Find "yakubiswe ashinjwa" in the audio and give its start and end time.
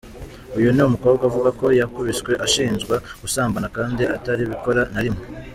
1.79-2.95